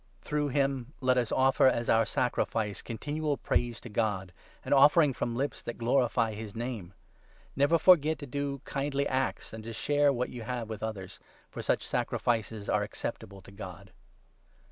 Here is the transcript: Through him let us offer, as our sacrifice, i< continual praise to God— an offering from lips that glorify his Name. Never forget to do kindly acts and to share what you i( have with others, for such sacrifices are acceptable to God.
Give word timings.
Through 0.23 0.47
him 0.47 0.93
let 0.99 1.15
us 1.19 1.31
offer, 1.31 1.67
as 1.67 1.87
our 1.87 2.07
sacrifice, 2.07 2.81
i< 2.83 2.87
continual 2.87 3.37
praise 3.37 3.79
to 3.81 3.87
God— 3.89 4.33
an 4.65 4.73
offering 4.73 5.13
from 5.13 5.35
lips 5.35 5.61
that 5.61 5.77
glorify 5.77 6.33
his 6.33 6.55
Name. 6.55 6.95
Never 7.55 7.77
forget 7.77 8.17
to 8.17 8.25
do 8.25 8.61
kindly 8.65 9.07
acts 9.07 9.53
and 9.53 9.63
to 9.63 9.73
share 9.73 10.11
what 10.11 10.29
you 10.29 10.41
i( 10.41 10.45
have 10.45 10.69
with 10.69 10.81
others, 10.81 11.19
for 11.51 11.61
such 11.61 11.83
sacrifices 11.85 12.67
are 12.67 12.81
acceptable 12.81 13.43
to 13.43 13.51
God. 13.51 13.91